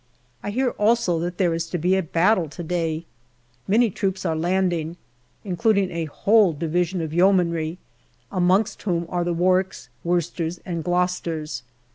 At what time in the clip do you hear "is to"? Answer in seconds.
1.53-1.77